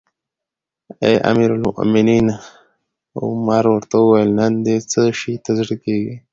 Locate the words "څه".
4.91-5.01